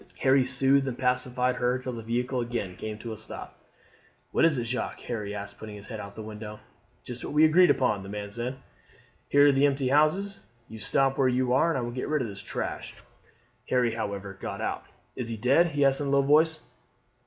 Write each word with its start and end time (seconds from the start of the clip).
Harry 0.21 0.43
soothed 0.43 0.87
and 0.87 0.97
pacified 0.97 1.57
her 1.57 1.77
till 1.77 1.93
the 1.93 2.01
vehicle 2.01 2.41
again 2.41 2.75
came 2.75 2.97
to 2.97 3.13
a 3.13 3.17
stop. 3.19 3.59
"What 4.31 4.45
is 4.45 4.57
it, 4.57 4.65
Jacques?" 4.65 5.01
Harry 5.01 5.35
asked, 5.35 5.59
putting 5.59 5.75
his 5.75 5.85
head 5.85 5.99
out 5.99 6.07
of 6.07 6.15
the 6.15 6.23
window. 6.23 6.59
"Just 7.03 7.23
what 7.23 7.35
we 7.35 7.45
agreed 7.45 7.69
upon," 7.69 8.01
the 8.01 8.09
man 8.09 8.31
said. 8.31 8.55
"Here 9.29 9.45
are 9.49 9.51
the 9.51 9.67
empty 9.67 9.89
houses. 9.89 10.39
You 10.67 10.79
stop 10.79 11.19
where 11.19 11.27
you 11.29 11.53
are. 11.53 11.77
I 11.77 11.81
will 11.81 11.91
get 11.91 12.07
rid 12.07 12.23
of 12.23 12.27
this 12.27 12.41
trash." 12.41 12.95
Harry, 13.69 13.93
however, 13.93 14.39
got 14.41 14.59
out. 14.59 14.85
"Is 15.15 15.27
he 15.29 15.37
dead?" 15.37 15.67
he 15.67 15.85
asked 15.85 16.01
in 16.01 16.07
a 16.07 16.09
low 16.09 16.23
voice. 16.23 16.63